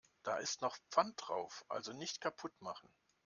[0.23, 2.89] Da ist noch Pfand drauf, also nicht kaputt machen.